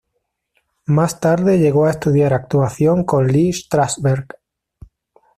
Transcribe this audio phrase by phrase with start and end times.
[0.87, 4.25] Más tarde llegó a estudiar actuación con Lee Strasberg.